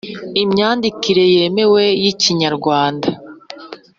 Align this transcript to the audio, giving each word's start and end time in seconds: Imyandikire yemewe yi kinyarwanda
Imyandikire 0.43 1.23
yemewe 1.35 1.83
yi 2.03 2.11
kinyarwanda 2.21 3.07